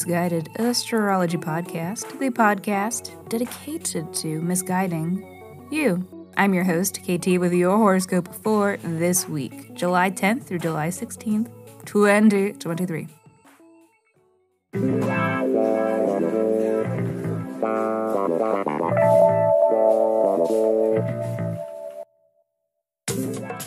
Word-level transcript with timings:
Misguided 0.00 0.48
Astrology 0.56 1.36
Podcast, 1.36 2.18
the 2.18 2.30
podcast 2.30 3.28
dedicated 3.28 4.14
to 4.14 4.40
misguiding 4.40 5.68
you. 5.70 6.08
I'm 6.38 6.54
your 6.54 6.64
host, 6.64 7.00
KT, 7.02 7.36
with 7.36 7.52
your 7.52 7.76
horoscope 7.76 8.34
for 8.36 8.78
this 8.78 9.28
week, 9.28 9.74
July 9.74 10.10
10th 10.10 10.44
through 10.44 10.60
July 10.60 10.88
16th, 10.88 11.50
2023. 11.84 13.08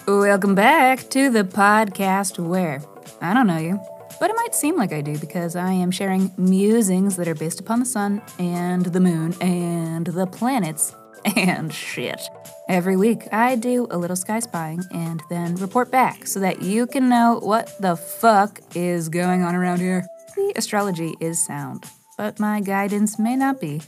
Welcome 0.08 0.56
back 0.56 1.08
to 1.12 1.30
the 1.30 1.44
podcast 1.44 2.40
where 2.40 2.82
I 3.22 3.36
don't 3.36 3.46
know 3.46 3.60
you, 3.60 3.80
but 4.20 4.30
it 4.30 4.36
might 4.36 4.56
seem 4.56 4.78
like 4.78 4.94
I 4.94 5.02
do 5.02 5.18
because 5.18 5.56
I 5.56 5.72
am 5.72 5.92
sharing 5.92 6.32
musings 6.38 7.16
that 7.18 7.28
are 7.28 7.36
based 7.36 7.60
upon 7.60 7.80
the 7.80 7.86
sun 7.86 8.22
and 8.40 8.86
the 8.86 9.00
moon 9.00 9.36
and 9.42 10.06
the 10.06 10.28
planets 10.28 10.96
and 11.36 11.74
shit. 11.74 12.22
Every 12.70 12.96
week, 12.96 13.28
I 13.32 13.56
do 13.56 13.88
a 13.92 13.98
little 13.98 14.16
sky 14.16 14.40
spying 14.40 14.82
and 14.92 15.22
then 15.30 15.56
report 15.56 15.92
back 15.92 16.28
so 16.28 16.40
that 16.40 16.62
you 16.62 16.88
can 16.88 17.10
know 17.10 17.40
what 17.42 17.80
the 17.82 17.96
fuck 17.96 18.60
is 18.76 19.10
going 19.10 19.44
on 19.44 19.56
around 19.56 19.80
here. 19.80 20.06
The 20.36 20.54
astrology 20.56 21.16
is 21.20 21.46
sound, 21.46 21.86
but 22.18 22.40
my 22.40 22.62
guidance 22.62 23.20
may 23.20 23.36
not 23.36 23.60
be. 23.60 23.82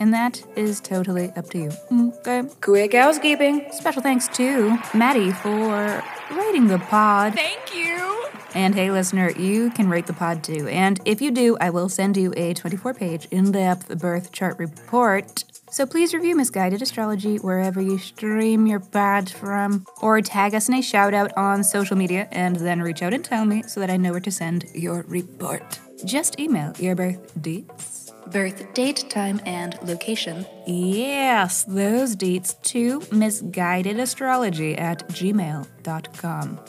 And 0.00 0.12
that 0.12 0.42
is 0.56 0.80
totally 0.80 1.30
up 1.36 1.48
to 1.50 1.58
you. 1.58 1.70
Okay. 2.18 2.42
Quick 2.60 2.92
housekeeping. 2.92 3.66
Special 3.70 4.02
thanks 4.02 4.26
to 4.28 4.76
Maddie 4.94 5.30
for 5.30 6.02
rating 6.32 6.66
the 6.66 6.78
pod. 6.78 7.34
Thank 7.34 7.72
you. 7.72 8.01
And 8.54 8.74
hey, 8.74 8.90
listener, 8.90 9.30
you 9.30 9.70
can 9.70 9.88
rate 9.88 10.06
the 10.06 10.12
pod 10.12 10.44
too. 10.44 10.68
And 10.68 11.00
if 11.04 11.22
you 11.22 11.30
do, 11.30 11.56
I 11.60 11.70
will 11.70 11.88
send 11.88 12.16
you 12.16 12.32
a 12.36 12.54
24 12.54 12.94
page 12.94 13.26
in 13.30 13.52
depth 13.52 13.98
birth 13.98 14.32
chart 14.32 14.58
report. 14.58 15.44
So 15.70 15.86
please 15.86 16.12
review 16.12 16.36
Misguided 16.36 16.82
Astrology 16.82 17.36
wherever 17.36 17.80
you 17.80 17.96
stream 17.98 18.66
your 18.66 18.80
pod 18.80 19.30
from, 19.30 19.86
or 20.02 20.20
tag 20.20 20.54
us 20.54 20.68
in 20.68 20.74
a 20.74 20.82
shout 20.82 21.14
out 21.14 21.34
on 21.36 21.64
social 21.64 21.96
media 21.96 22.28
and 22.30 22.56
then 22.56 22.82
reach 22.82 23.02
out 23.02 23.14
and 23.14 23.24
tell 23.24 23.46
me 23.46 23.62
so 23.62 23.80
that 23.80 23.88
I 23.88 23.96
know 23.96 24.10
where 24.10 24.20
to 24.20 24.30
send 24.30 24.66
your 24.74 25.02
report. 25.08 25.78
Just 26.04 26.38
email 26.38 26.74
your 26.78 26.94
birth 26.94 27.32
dates 27.40 28.02
birth 28.32 28.72
date, 28.74 29.04
time, 29.10 29.40
and 29.44 29.78
location. 29.82 30.46
Yes, 30.66 31.64
those 31.64 32.16
dates 32.16 32.54
to 32.54 33.00
misguidedastrology 33.00 34.80
at 34.80 35.06
gmail.com. 35.08 36.60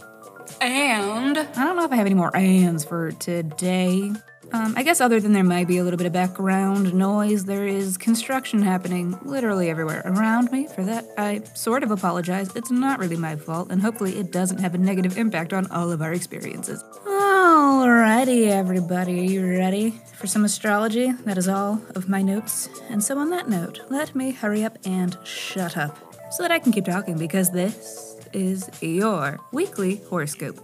And 0.61 1.37
I 1.37 1.63
don't 1.63 1.75
know 1.75 1.85
if 1.85 1.91
I 1.91 1.95
have 1.95 2.05
any 2.05 2.15
more 2.15 2.35
ands 2.35 2.85
for 2.85 3.11
today. 3.11 4.11
Um, 4.53 4.75
I 4.77 4.83
guess 4.83 5.01
other 5.01 5.19
than 5.19 5.33
there 5.33 5.43
might 5.43 5.67
be 5.67 5.79
a 5.79 5.83
little 5.83 5.97
bit 5.97 6.05
of 6.05 6.13
background 6.13 6.93
noise, 6.93 7.45
there 7.45 7.65
is 7.65 7.97
construction 7.97 8.61
happening 8.61 9.17
literally 9.23 9.69
everywhere 9.69 10.03
around 10.05 10.51
me. 10.51 10.67
For 10.67 10.83
that, 10.83 11.05
I 11.17 11.41
sort 11.55 11.81
of 11.81 11.89
apologize. 11.89 12.55
It's 12.55 12.69
not 12.69 12.99
really 12.99 13.17
my 13.17 13.35
fault, 13.35 13.71
and 13.71 13.81
hopefully 13.81 14.19
it 14.19 14.31
doesn't 14.31 14.59
have 14.59 14.75
a 14.75 14.77
negative 14.77 15.17
impact 15.17 15.53
on 15.53 15.65
all 15.71 15.91
of 15.91 16.03
our 16.03 16.13
experiences. 16.13 16.83
Alrighty, 17.07 18.47
everybody, 18.47 19.21
are 19.21 19.23
you 19.23 19.57
ready 19.57 19.91
for 20.13 20.27
some 20.27 20.45
astrology? 20.45 21.11
That 21.25 21.39
is 21.39 21.47
all 21.47 21.81
of 21.95 22.07
my 22.07 22.21
notes. 22.21 22.69
And 22.89 23.03
so, 23.03 23.17
on 23.17 23.31
that 23.31 23.49
note, 23.49 23.81
let 23.89 24.13
me 24.13 24.31
hurry 24.31 24.63
up 24.63 24.77
and 24.85 25.17
shut 25.23 25.77
up 25.77 25.97
so 26.31 26.43
that 26.43 26.51
I 26.51 26.59
can 26.59 26.71
keep 26.71 26.85
talking 26.85 27.17
because 27.17 27.49
this 27.49 28.12
is 28.33 28.69
your 28.81 29.39
weekly 29.51 29.97
horoscope. 30.09 30.59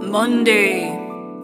Monday. 0.00 0.90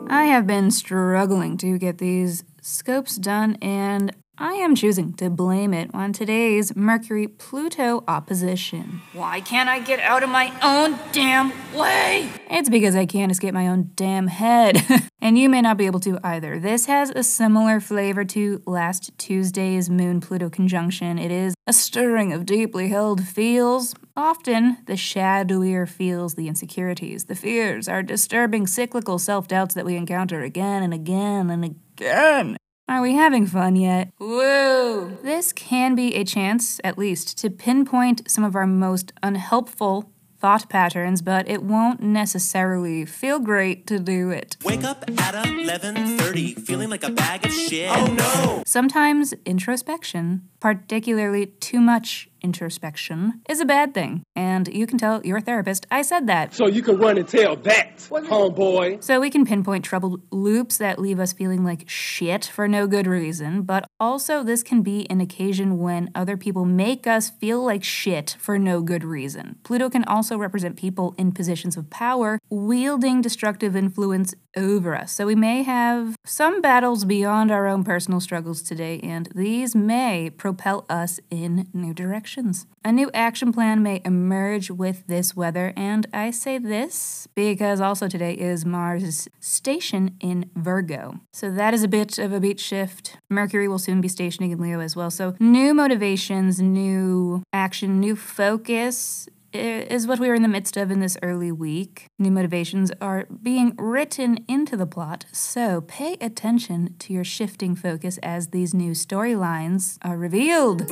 I 0.09 0.25
have 0.25 0.47
been 0.47 0.71
struggling 0.71 1.57
to 1.59 1.79
get 1.79 1.99
these 1.99 2.45
scopes 2.63 3.17
done, 3.17 3.57
and 3.63 4.15
I 4.43 4.55
am 4.55 4.75
choosing 4.75 5.13
to 5.17 5.29
blame 5.29 5.75
it 5.75 5.91
on 5.93 6.15
today's 6.15 6.75
Mercury 6.75 7.29
Pluto 7.29 8.03
opposition. 8.09 9.03
Why 9.13 9.43
can't 9.43 9.69
I 9.69 9.81
get 9.81 10.01
out 10.01 10.23
of 10.23 10.31
my 10.31 10.51
own 10.63 10.99
damn 11.13 11.53
way? 11.77 12.33
It's 12.51 12.71
because 12.71 12.97
I 12.97 13.05
can't 13.05 13.31
escape 13.31 13.53
my 13.53 13.69
own 13.69 13.91
damn 13.97 14.29
head. 14.29 14.83
and 15.21 15.39
you 15.39 15.51
may 15.51 15.61
not 15.61 15.77
be 15.77 15.85
able 15.85 16.01
to 16.01 16.19
either. 16.25 16.59
This 16.59 16.87
has 16.87 17.11
a 17.11 17.23
similar 17.23 17.81
flavor 17.81 18.25
to 18.25 18.63
last 18.67 19.13
Tuesday's 19.19 19.91
Moon 19.91 20.23
Pluto 20.23 20.49
conjunction. 20.49 21.19
It 21.19 21.31
is 21.31 21.53
a 21.67 21.75
stirring 21.75 22.33
of 22.33 22.47
deeply 22.47 22.89
held 22.89 23.23
feels. 23.23 23.95
Often, 24.17 24.79
the 24.87 24.95
shadowier 24.95 25.87
feels, 25.87 26.37
the 26.37 26.49
insecurities, 26.49 27.27
the 27.27 27.35
fears, 27.35 27.89
our 27.89 28.03
disturbing 28.03 28.67
cyclical 28.67 29.19
self 29.19 29.49
doubts 29.49 29.75
that 29.75 29.85
we 29.85 29.97
encounter 29.97 30.41
again 30.41 30.83
and 30.83 30.95
again 30.95 31.51
and 31.51 31.63
again. 31.63 32.57
Are 32.91 33.01
we 33.01 33.15
having 33.15 33.47
fun 33.47 33.77
yet? 33.77 34.11
Woo! 34.19 35.17
This 35.23 35.53
can 35.53 35.95
be 35.95 36.17
a 36.17 36.25
chance, 36.25 36.81
at 36.83 36.99
least, 36.99 37.39
to 37.39 37.49
pinpoint 37.49 38.29
some 38.29 38.43
of 38.43 38.57
our 38.57 38.67
most 38.67 39.13
unhelpful 39.23 40.11
thought 40.41 40.69
patterns, 40.69 41.23
but 41.23 41.49
it 41.49 41.63
won't 41.63 42.03
necessarily 42.03 43.05
feel 43.05 43.39
great 43.39 43.87
to 43.87 44.01
do 44.01 44.31
it. 44.31 44.57
Wake 44.65 44.83
up 44.83 45.05
at 45.09 45.35
11:30 45.37 46.67
feeling 46.67 46.91
like 46.91 47.05
a 47.05 47.11
bag 47.11 47.47
of 47.47 47.53
shit. 47.53 47.97
Oh 47.97 48.07
no. 48.07 48.60
Sometimes 48.71 49.35
introspection, 49.45 50.43
particularly 50.61 51.47
too 51.47 51.81
much 51.81 52.29
introspection, 52.41 53.41
is 53.49 53.61
a 53.61 53.65
bad 53.65 53.93
thing. 53.93 54.23
And 54.37 54.69
you 54.69 54.87
can 54.87 54.97
tell 54.97 55.21
your 55.27 55.41
therapist 55.41 55.89
I 55.91 56.03
said 56.03 56.29
that. 56.29 56.55
So 56.55 56.69
you 56.69 56.81
can 56.81 56.97
run 56.97 57.19
and 57.19 57.27
tell 57.27 57.57
that, 57.57 57.97
homeboy. 57.97 59.03
So 59.03 59.19
we 59.19 59.29
can 59.29 59.45
pinpoint 59.45 59.85
troubled 59.85 60.23
loops 60.31 60.79
that 60.79 61.01
leave 61.01 61.19
us 61.19 61.33
feeling 61.33 61.65
like 61.65 61.89
shit 61.89 62.45
for 62.45 62.69
no 62.69 62.87
good 62.87 63.09
reason, 63.09 63.63
but 63.63 63.87
also 63.99 64.45
this 64.45 64.63
can 64.63 64.83
be 64.83 65.05
an 65.11 65.21
occasion 65.21 65.79
when 65.81 66.09
other 66.15 66.37
people 66.37 66.65
make 66.65 67.09
us 67.09 67.29
feel 67.29 67.65
like 67.65 67.83
shit 67.83 68.37
for 68.39 68.57
no 68.57 68.83
good 68.83 69.03
reason. 69.03 69.57
Pluto 69.65 69.91
can 69.91 70.05
also 70.05 70.39
represent 70.39 70.77
people 70.77 71.13
in 71.19 71.33
positions 71.33 71.77
of 71.77 71.91
power 71.91 72.39
wielding 72.49 73.21
destructive 73.21 73.75
influence 73.75 74.33
over 74.57 74.97
us. 74.97 75.13
So 75.13 75.27
we 75.27 75.35
may 75.35 75.63
have 75.63 76.17
some 76.25 76.61
battles 76.61 77.05
beyond 77.05 77.51
our 77.51 77.67
own 77.67 77.85
personal 77.85 78.21
struggles 78.21 78.60
today, 78.63 79.01
and 79.03 79.29
these 79.35 79.75
may 79.75 80.31
propel 80.31 80.85
us 80.89 81.21
in 81.31 81.69
new 81.73 81.95
directions. 81.95 82.67
A 82.85 82.93
new 82.93 83.11
action 83.13 83.53
plan 83.53 83.83
may 83.83 84.01
emerge 84.05 84.71
with 84.71 85.07
this 85.07 85.37
weather, 85.37 85.73
and 85.77 86.07
I 86.13 86.31
say 86.31 86.59
this 86.59 87.29
because 87.35 87.81
also 87.81 88.09
today 88.09 88.33
is 88.35 88.65
Mars' 88.65 89.29
station 89.39 90.17
in 90.21 90.51
Virgo. 90.55 91.21
So 91.33 91.51
that 91.51 91.75
is 91.75 91.83
a 91.83 91.89
bit 91.89 92.19
of 92.19 92.33
a 92.33 92.41
beat 92.41 92.59
shift. 92.59 93.17
Mercury 93.29 93.69
will 93.69 93.79
soon 93.79 94.01
be 94.01 94.09
stationing 94.09 94.51
in 94.51 94.61
Leo 94.61 94.81
as 94.81 94.97
well. 94.97 95.11
So 95.11 95.35
new 95.39 95.75
motivations, 95.75 96.61
new 96.61 97.43
action, 97.53 98.01
new 98.01 98.17
focus 98.17 99.29
is 99.53 100.07
what 100.07 100.19
we 100.19 100.29
are 100.29 100.35
in 100.35 100.43
the 100.43 100.49
midst 100.49 100.77
of 100.77 100.91
in 100.91 101.01
this 101.01 101.17
early 101.23 101.53
week. 101.53 102.07
New 102.19 102.31
motivations 102.31 102.93
are 103.01 103.27
being 103.43 103.75
written 103.77 104.45
into 104.49 104.77
the 104.77 104.87
plot, 104.87 105.25
so 105.33 105.81
pay 105.83 106.17
attention 106.21 106.95
to 106.99 107.13
your 107.13 107.25
shifting 107.25 107.75
focus 107.75 108.19
as 108.23 108.49
these 108.49 108.75
new 108.75 108.93
storylines 108.93 109.99
are 110.03 110.17
revealed. 110.17 110.89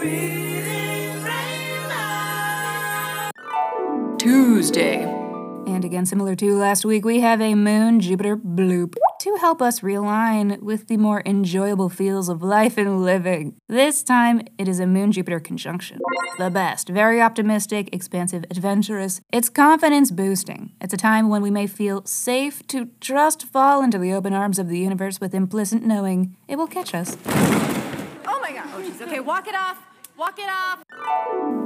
Tuesday. 4.18 5.02
And 5.02 5.84
again, 5.84 6.06
similar 6.06 6.34
to 6.36 6.56
last 6.56 6.84
week, 6.84 7.04
we 7.04 7.20
have 7.20 7.40
a 7.40 7.54
Moon 7.54 8.00
Jupiter 8.00 8.36
bloop 8.36 8.94
to 9.28 9.36
help 9.36 9.60
us 9.60 9.80
realign 9.80 10.60
with 10.62 10.88
the 10.88 10.96
more 10.96 11.22
enjoyable 11.26 11.90
feels 11.90 12.30
of 12.30 12.42
life 12.42 12.78
and 12.78 13.02
living. 13.04 13.54
This 13.68 14.02
time, 14.02 14.40
it 14.56 14.68
is 14.68 14.80
a 14.80 14.86
Moon 14.86 15.12
Jupiter 15.12 15.38
conjunction. 15.38 15.98
The 16.38 16.50
best. 16.50 16.88
Very 16.88 17.20
optimistic, 17.20 17.90
expansive, 17.92 18.44
adventurous. 18.50 19.20
It's 19.30 19.50
confidence 19.50 20.10
boosting. 20.10 20.72
It's 20.80 20.94
a 20.94 20.96
time 20.96 21.28
when 21.28 21.42
we 21.42 21.50
may 21.50 21.66
feel 21.66 22.04
safe 22.06 22.66
to 22.68 22.88
just 23.00 23.44
fall 23.44 23.82
into 23.82 23.98
the 23.98 24.14
open 24.14 24.32
arms 24.32 24.58
of 24.58 24.68
the 24.68 24.78
universe 24.78 25.20
with 25.20 25.34
implicit 25.34 25.82
knowing 25.82 26.36
it 26.46 26.56
will 26.56 26.66
catch 26.66 26.94
us. 26.94 27.16
Oh 27.26 28.38
my 28.40 28.52
god. 28.52 28.66
Oh 28.74 28.80
jeez. 28.80 29.00
Okay, 29.02 29.20
walk 29.20 29.46
it 29.46 29.54
off. 29.54 29.78
Walk 30.16 30.38
it 30.38 30.48
off. 30.48 30.82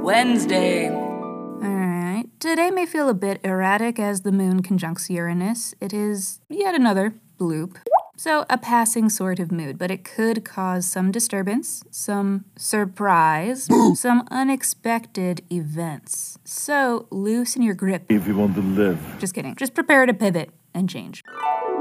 Wednesday. 0.03 0.89
Alright, 0.89 2.27
today 2.41 2.71
may 2.71 2.85
feel 2.85 3.07
a 3.07 3.13
bit 3.13 3.39
erratic 3.43 3.99
as 3.99 4.21
the 4.21 4.33
moon 4.33 4.61
conjuncts 4.61 5.09
Uranus. 5.09 5.73
It 5.79 5.93
is 5.93 6.41
yet 6.49 6.75
another 6.75 7.13
bloop. 7.37 7.77
So, 8.15 8.45
a 8.49 8.57
passing 8.57 9.09
sort 9.09 9.39
of 9.39 9.51
mood, 9.51 9.77
but 9.77 9.89
it 9.89 10.03
could 10.03 10.45
cause 10.45 10.85
some 10.85 11.11
disturbance, 11.11 11.83
some 11.89 12.45
surprise, 12.55 13.67
some 13.95 14.27
unexpected 14.29 15.41
events. 15.51 16.37
So, 16.45 17.07
loosen 17.09 17.63
your 17.63 17.73
grip. 17.73 18.05
If 18.09 18.27
you 18.27 18.35
want 18.35 18.55
to 18.55 18.61
live. 18.61 18.99
Just 19.19 19.33
kidding. 19.33 19.55
Just 19.55 19.73
prepare 19.73 20.05
to 20.05 20.13
pivot 20.13 20.51
and 20.73 20.87
change. 20.89 21.23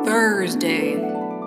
Thursday. 0.04 0.96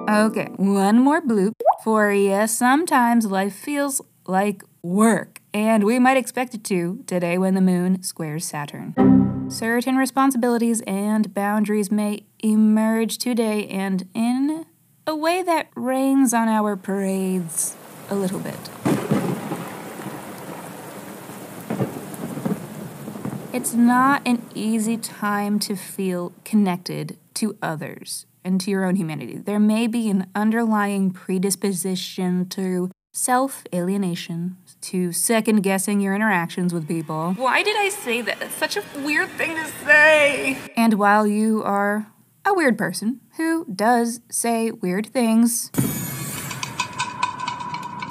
Okay, 0.08 0.50
one 0.56 1.00
more 1.00 1.22
bloop 1.22 1.54
for 1.84 2.12
you. 2.12 2.46
Sometimes 2.46 3.26
life 3.26 3.56
feels 3.56 4.02
like 4.28 4.64
work, 4.84 5.42
and 5.52 5.84
we 5.84 5.98
might 5.98 6.18
expect 6.18 6.54
it 6.54 6.64
to 6.66 7.04
today 7.08 7.40
when 7.40 7.56
the 7.56 7.62
moon 7.62 8.04
squares 8.04 8.46
Saturn. 8.46 9.25
Certain 9.56 9.96
responsibilities 9.96 10.82
and 10.86 11.34
boundaries 11.34 11.90
may 11.90 12.26
emerge 12.44 13.18
today 13.18 13.66
and 13.70 14.06
in 14.14 14.66
a 15.08 15.16
way 15.16 15.42
that 15.44 15.70
rains 15.78 16.34
on 16.34 16.50
our 16.50 16.76
parades 16.76 17.74
a 18.10 18.16
little 18.16 18.42
bit. 18.42 18.60
It's 23.54 23.74
not 23.74 24.22
an 24.28 24.46
easy 24.54 24.98
time 24.98 25.60
to 25.60 25.78
feel 25.78 26.34
connected 26.44 27.18
to 27.36 27.58
others 27.62 28.26
and 28.44 28.60
to 28.60 28.70
your 28.70 28.84
own 28.84 28.98
humanity. 28.98 29.38
There 29.38 29.58
may 29.58 29.88
be 29.88 30.10
an 30.10 30.28
underlying 30.36 31.12
predisposition 31.12 32.50
to 32.50 32.92
self 33.16 33.64
alienation, 33.74 34.58
to 34.82 35.12
second 35.12 35.62
guessing 35.62 36.02
your 36.02 36.14
interactions 36.14 36.74
with 36.74 36.88
people. 36.88 37.34
Why 37.38 37.64
did 37.64 37.78
I 37.78 37.90
say 37.90 38.22
that? 38.22 38.40
That's 38.40 38.56
such 38.56 38.78
a 38.78 38.84
weird 39.04 39.30
thing 39.32 39.56
to 39.56 39.66
say. 39.86 40.58
And 40.76 40.96
while 40.96 41.26
you 41.26 41.64
are 41.64 42.12
a 42.46 42.54
weird 42.54 42.78
person 42.78 43.22
who 43.38 43.66
does 43.74 44.20
say 44.30 44.70
weird 44.70 45.08
things, 45.08 45.72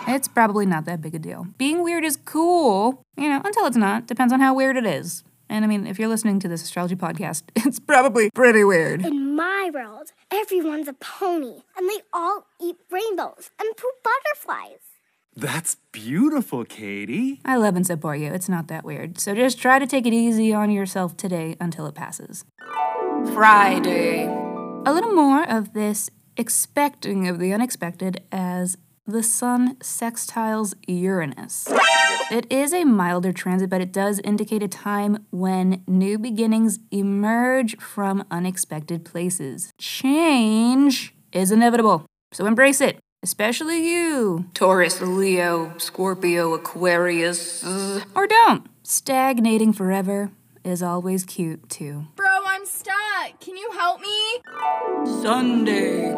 it's 0.09 0.27
probably 0.27 0.67
not 0.67 0.87
that 0.87 1.01
big 1.01 1.15
a 1.15 1.19
deal. 1.19 1.47
Being 1.59 1.83
weird 1.83 2.05
is 2.05 2.17
cool, 2.17 3.05
you 3.17 3.29
know, 3.29 3.43
until 3.45 3.67
it's 3.67 3.77
not. 3.77 4.07
Depends 4.07 4.33
on 4.33 4.41
how 4.41 4.55
weird 4.55 4.77
it 4.77 4.87
is. 4.87 5.23
And 5.51 5.65
I 5.65 5.69
mean, 5.69 5.87
if 5.87 5.99
you're 5.99 6.09
listening 6.09 6.41
to 6.41 6.49
this 6.49 6.63
astrology 6.63 6.97
podcast, 6.97 7.43
it's 7.55 7.79
probably 7.79 8.31
pretty 8.31 8.65
weird. 8.65 9.05
In 9.05 9.37
my 9.37 9.71
world, 9.73 10.13
everyone's 10.33 10.89
a 10.89 10.95
pony, 10.95 11.63
and 11.77 11.89
they 11.89 12.01
all 12.13 12.47
eat 12.61 12.77
rainbows 12.91 13.51
and 13.61 13.69
poop 13.77 13.95
butterflies. 14.03 14.94
That's 15.37 15.77
beautiful, 15.91 16.65
Katie. 16.65 17.41
I 17.45 17.57
love 17.57 17.75
and 17.77 17.87
support 17.87 18.21
you. 18.21 18.33
It's 18.33 18.49
not 18.49 18.69
that 18.69 18.85
weird. 18.85 19.19
So 19.19 19.35
just 19.35 19.59
try 19.59 19.79
to 19.79 19.87
take 19.87 20.07
it 20.07 20.13
easy 20.13 20.53
on 20.53 20.71
yourself 20.71 21.17
today 21.17 21.57
until 21.61 21.87
it 21.87 21.95
passes. 21.95 22.45
Friday. 23.33 24.27
A 24.87 24.93
little 24.93 25.13
more 25.13 25.49
of 25.49 25.73
this 25.73 26.11
expecting 26.37 27.27
of 27.27 27.39
the 27.39 27.53
unexpected 27.53 28.23
as 28.31 28.77
the 29.07 29.23
Sun 29.23 29.77
sextiles 29.77 30.75
Uranus. 30.87 31.69
It 32.31 32.51
is 32.51 32.73
a 32.73 32.85
milder 32.85 33.33
transit, 33.33 33.69
but 33.69 33.81
it 33.81 33.93
does 33.93 34.19
indicate 34.21 34.63
a 34.63 34.69
time 34.69 35.27
when 35.31 35.83
new 35.87 36.19
beginnings 36.19 36.79
emerge 36.91 37.77
from 37.79 38.25
unexpected 38.31 39.05
places. 39.05 39.73
Change 39.79 41.15
is 41.33 41.51
inevitable, 41.51 42.07
so 42.33 42.47
embrace 42.47 42.81
it, 42.81 42.99
especially 43.25 43.89
you. 43.91 44.45
Taurus, 44.53 45.01
Leo, 45.01 45.73
Scorpio, 45.79 46.53
Aquarius. 46.53 47.65
Or 48.15 48.27
don't. 48.27 48.67
Stagnating 48.83 49.73
forever 49.73 50.31
is 50.63 50.83
always 50.83 51.25
cute, 51.25 51.71
too. 51.71 52.07
Bro, 52.17 52.27
I'm 52.47 52.67
stuck. 52.67 53.41
Can 53.41 53.57
you 53.57 53.71
help 53.73 54.03
me? 54.03 55.23
Sunday. 55.23 56.13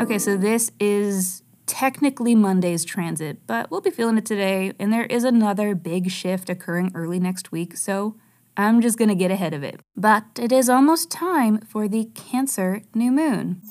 Okay, 0.00 0.20
so 0.20 0.36
this 0.36 0.70
is 0.78 1.42
technically 1.66 2.36
Monday's 2.36 2.84
transit, 2.84 3.44
but 3.48 3.68
we'll 3.68 3.80
be 3.80 3.90
feeling 3.90 4.16
it 4.16 4.24
today, 4.24 4.72
and 4.78 4.92
there 4.92 5.06
is 5.06 5.24
another 5.24 5.74
big 5.74 6.12
shift 6.12 6.48
occurring 6.48 6.92
early 6.94 7.18
next 7.18 7.50
week, 7.50 7.76
so 7.76 8.14
I'm 8.56 8.80
just 8.80 8.98
gonna 8.98 9.14
get 9.14 9.30
ahead 9.30 9.54
of 9.54 9.62
it. 9.62 9.80
But 9.96 10.24
it 10.38 10.52
is 10.52 10.68
almost 10.68 11.10
time 11.10 11.60
for 11.60 11.88
the 11.88 12.04
Cancer 12.14 12.82
new 12.94 13.10
moon. 13.10 13.62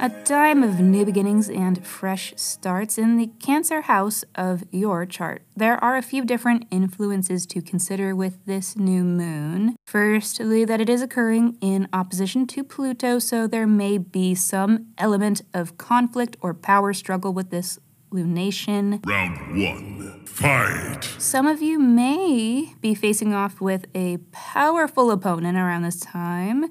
A 0.00 0.10
time 0.24 0.62
of 0.62 0.78
new 0.78 1.04
beginnings 1.04 1.48
and 1.50 1.84
fresh 1.84 2.32
starts 2.36 2.98
in 2.98 3.16
the 3.16 3.30
Cancer 3.40 3.80
house 3.80 4.24
of 4.36 4.62
your 4.70 5.04
chart. 5.04 5.42
There 5.56 5.82
are 5.82 5.96
a 5.96 6.02
few 6.02 6.24
different 6.24 6.66
influences 6.70 7.46
to 7.46 7.60
consider 7.60 8.14
with 8.14 8.44
this 8.46 8.76
new 8.76 9.02
moon. 9.02 9.74
Firstly, 9.86 10.64
that 10.64 10.80
it 10.80 10.88
is 10.88 11.02
occurring 11.02 11.58
in 11.60 11.88
opposition 11.92 12.46
to 12.46 12.62
Pluto, 12.62 13.18
so 13.18 13.48
there 13.48 13.66
may 13.66 13.98
be 13.98 14.36
some 14.36 14.86
element 14.98 15.42
of 15.52 15.78
conflict 15.78 16.36
or 16.40 16.54
power 16.54 16.92
struggle 16.92 17.32
with 17.32 17.50
this 17.50 17.80
lunation. 18.12 19.04
Round 19.04 19.36
one. 19.60 20.17
Fight. 20.38 21.02
Some 21.18 21.48
of 21.48 21.60
you 21.60 21.80
may 21.80 22.72
be 22.80 22.94
facing 22.94 23.34
off 23.34 23.60
with 23.60 23.86
a 23.92 24.18
powerful 24.30 25.10
opponent 25.10 25.58
around 25.58 25.82
this 25.82 25.98
time. 25.98 26.66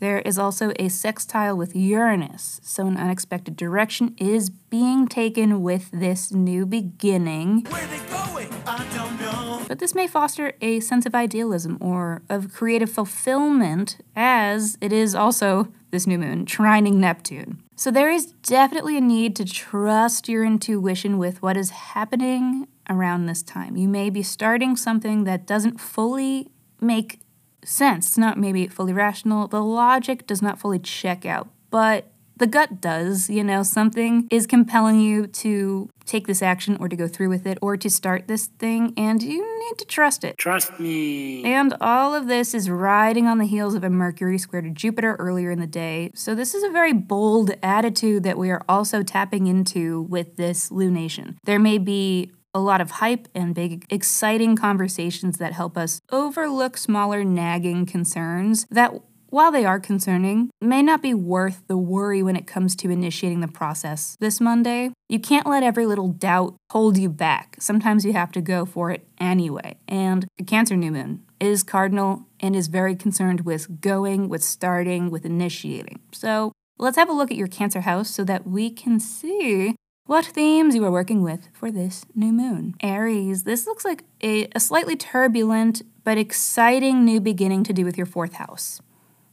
There 0.00 0.18
is 0.18 0.38
also 0.38 0.74
a 0.78 0.90
sextile 0.90 1.56
with 1.56 1.74
Uranus, 1.74 2.60
so 2.62 2.86
an 2.86 2.98
unexpected 2.98 3.56
direction 3.56 4.14
is 4.18 4.50
being 4.50 5.08
taken 5.08 5.62
with 5.62 5.90
this 5.92 6.30
new 6.30 6.66
beginning. 6.66 7.64
Where 7.70 7.86
they 7.86 8.00
going? 8.10 8.52
I 8.66 8.86
don't 8.94 9.18
know. 9.18 9.64
But 9.66 9.78
this 9.78 9.94
may 9.94 10.06
foster 10.06 10.52
a 10.60 10.80
sense 10.80 11.06
of 11.06 11.14
idealism 11.14 11.78
or 11.80 12.20
of 12.28 12.52
creative 12.52 12.90
fulfillment, 12.90 13.96
as 14.14 14.76
it 14.82 14.92
is 14.92 15.14
also 15.14 15.68
this 15.90 16.06
new 16.06 16.18
moon 16.18 16.44
trining 16.44 16.96
Neptune. 16.96 17.62
So 17.76 17.90
there 17.90 18.10
is 18.10 18.26
definitely 18.42 18.98
a 18.98 19.00
need 19.00 19.34
to 19.36 19.46
trust 19.46 20.28
your 20.28 20.44
intuition 20.44 21.16
with 21.16 21.40
what 21.40 21.56
is 21.56 21.70
happening 21.70 22.68
around 22.88 23.26
this 23.26 23.42
time. 23.42 23.76
You 23.76 23.88
may 23.88 24.10
be 24.10 24.22
starting 24.22 24.76
something 24.76 25.24
that 25.24 25.46
doesn't 25.46 25.80
fully 25.80 26.48
make 26.80 27.20
sense. 27.64 28.06
It's 28.06 28.18
not 28.18 28.38
maybe 28.38 28.66
fully 28.68 28.92
rational. 28.92 29.48
The 29.48 29.62
logic 29.62 30.26
does 30.26 30.42
not 30.42 30.58
fully 30.58 30.78
check 30.78 31.26
out, 31.26 31.48
but 31.70 32.12
the 32.36 32.46
gut 32.46 32.80
does. 32.80 33.30
You 33.30 33.42
know, 33.42 33.62
something 33.62 34.28
is 34.30 34.46
compelling 34.46 35.00
you 35.00 35.26
to 35.26 35.88
take 36.04 36.26
this 36.26 36.42
action 36.42 36.76
or 36.78 36.88
to 36.88 36.96
go 36.96 37.08
through 37.08 37.28
with 37.28 37.46
it 37.46 37.58
or 37.60 37.76
to 37.76 37.90
start 37.90 38.28
this 38.28 38.46
thing, 38.46 38.94
and 38.96 39.22
you 39.22 39.58
need 39.58 39.78
to 39.78 39.84
trust 39.84 40.22
it. 40.22 40.38
Trust 40.38 40.78
me. 40.78 41.44
And 41.44 41.74
all 41.80 42.14
of 42.14 42.28
this 42.28 42.54
is 42.54 42.70
riding 42.70 43.26
on 43.26 43.38
the 43.38 43.46
heels 43.46 43.74
of 43.74 43.82
a 43.82 43.90
Mercury 43.90 44.38
square 44.38 44.62
to 44.62 44.70
Jupiter 44.70 45.16
earlier 45.18 45.50
in 45.50 45.58
the 45.58 45.66
day. 45.66 46.10
So, 46.14 46.34
this 46.34 46.54
is 46.54 46.62
a 46.62 46.70
very 46.70 46.92
bold 46.92 47.52
attitude 47.62 48.22
that 48.22 48.38
we 48.38 48.50
are 48.50 48.64
also 48.68 49.02
tapping 49.02 49.46
into 49.46 50.02
with 50.02 50.36
this 50.36 50.70
lunation. 50.70 51.36
There 51.44 51.58
may 51.58 51.78
be 51.78 52.30
a 52.56 52.58
lot 52.58 52.80
of 52.80 52.92
hype 52.92 53.28
and 53.34 53.54
big, 53.54 53.84
exciting 53.90 54.56
conversations 54.56 55.36
that 55.36 55.52
help 55.52 55.76
us 55.76 56.00
overlook 56.10 56.78
smaller, 56.78 57.22
nagging 57.22 57.84
concerns 57.84 58.66
that, 58.70 58.94
while 59.28 59.52
they 59.52 59.66
are 59.66 59.78
concerning, 59.78 60.48
may 60.62 60.82
not 60.82 61.02
be 61.02 61.12
worth 61.12 61.64
the 61.66 61.76
worry 61.76 62.22
when 62.22 62.34
it 62.34 62.46
comes 62.46 62.74
to 62.76 62.88
initiating 62.88 63.40
the 63.40 63.48
process 63.48 64.16
this 64.20 64.40
Monday. 64.40 64.90
You 65.10 65.18
can't 65.18 65.46
let 65.46 65.62
every 65.62 65.84
little 65.84 66.08
doubt 66.08 66.56
hold 66.70 66.96
you 66.96 67.10
back. 67.10 67.56
Sometimes 67.60 68.06
you 68.06 68.14
have 68.14 68.32
to 68.32 68.40
go 68.40 68.64
for 68.64 68.90
it 68.90 69.06
anyway. 69.20 69.76
And 69.86 70.26
the 70.38 70.44
Cancer 70.44 70.76
New 70.76 70.92
Moon 70.92 71.26
is 71.38 71.62
cardinal 71.62 72.24
and 72.40 72.56
is 72.56 72.68
very 72.68 72.96
concerned 72.96 73.42
with 73.42 73.82
going, 73.82 74.30
with 74.30 74.42
starting, 74.42 75.10
with 75.10 75.26
initiating. 75.26 76.00
So 76.12 76.52
let's 76.78 76.96
have 76.96 77.10
a 77.10 77.12
look 77.12 77.30
at 77.30 77.36
your 77.36 77.48
Cancer 77.48 77.82
house 77.82 78.08
so 78.08 78.24
that 78.24 78.46
we 78.46 78.70
can 78.70 78.98
see 78.98 79.76
what 80.06 80.24
themes 80.24 80.74
you 80.74 80.84
are 80.84 80.90
working 80.90 81.22
with 81.22 81.48
for 81.52 81.70
this 81.70 82.04
new 82.14 82.32
moon. 82.32 82.74
Aries, 82.80 83.42
this 83.42 83.66
looks 83.66 83.84
like 83.84 84.04
a, 84.22 84.46
a, 84.54 84.60
slightly 84.60 84.96
turbulent 84.96 85.82
but 86.04 86.16
exciting 86.16 87.04
new 87.04 87.20
beginning 87.20 87.64
to 87.64 87.72
do 87.72 87.84
with 87.84 87.96
your 87.96 88.06
fourth 88.06 88.34
house. 88.34 88.80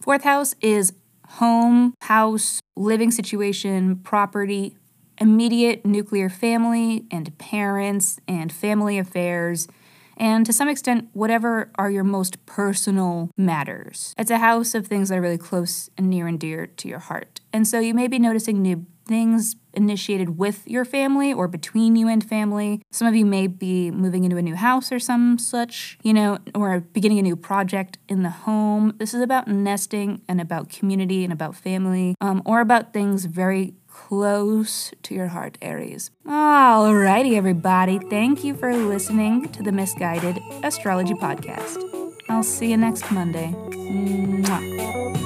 Fourth 0.02 0.24
house 0.24 0.56
is 0.62 0.94
home, 1.28 1.94
house, 2.02 2.60
living 2.76 3.12
situation, 3.12 3.98
property, 3.98 4.76
immediate 5.20 5.86
nuclear 5.86 6.28
family 6.28 7.06
and 7.12 7.38
parents 7.38 8.20
and 8.28 8.52
family 8.52 8.98
affairs. 8.98 9.68
And 10.18 10.46
to 10.46 10.54
some 10.54 10.70
extent, 10.70 11.10
whatever 11.14 11.72
are 11.76 11.90
your 11.90 12.04
most 12.04 12.44
personal 12.46 13.30
matters. 13.38 14.14
It's 14.18 14.32
a 14.32 14.40
house 14.40 14.74
of 14.74 14.88
things 14.88 15.10
that 15.10 15.20
are 15.20 15.22
really 15.22 15.38
close 15.38 15.90
and 15.98 16.10
near 16.10 16.28
and 16.28 16.40
dear 16.40 16.68
to 16.68 16.88
your 16.88 17.00
heart. 17.00 17.42
And 17.52 17.68
so 17.68 17.80
you 17.80 17.94
may 17.94 18.08
be 18.08 18.20
noticing 18.20 18.62
new 18.62 18.86
things 19.08 19.56
initiated 19.74 20.38
with 20.38 20.68
your 20.68 20.86
family 20.86 21.34
or 21.34 21.48
between 21.48 21.96
you 21.96 22.08
and 22.08 22.24
family. 22.24 22.82
Some 22.92 23.08
of 23.08 23.16
you 23.16 23.26
may 23.26 23.48
be 23.48 23.92
moving 23.92 24.24
into 24.24 24.38
a 24.38 24.42
new 24.42 24.56
house 24.56 24.92
or 24.92 25.00
some 25.00 25.38
such, 25.38 25.98
you 26.04 26.14
know, 26.14 26.38
or 26.56 26.80
beginning 26.80 27.20
a 27.20 27.24
new 27.24 27.36
project 27.36 27.98
in 28.08 28.24
the 28.24 28.30
home. 28.30 28.94
This 28.98 29.14
is 29.14 29.22
about 29.22 29.48
nesting 29.48 30.22
and 30.28 30.40
about 30.40 30.70
community 30.70 31.24
and 31.24 31.34
about 31.34 31.56
family, 31.56 32.16
um, 32.22 32.42
or 32.46 32.62
about 32.62 32.94
things 32.94 33.26
very 33.26 33.76
close 33.88 34.92
to 35.04 35.14
your 35.14 35.28
heart, 35.28 35.58
Aries. 35.62 36.12
Alrighty, 36.28 37.36
everybody. 37.36 38.00
Thank 38.00 38.44
you 38.44 38.56
for 38.56 38.76
listening 38.76 39.50
to 39.50 39.64
the 39.64 39.72
Misguided 39.72 40.40
Astrology 40.64 41.14
Podcast. 41.14 41.78
I'll 42.30 42.44
see 42.44 42.72
you 42.72 42.78
next 42.78 43.12
Monday. 43.12 43.54
Mwah. 43.54 45.23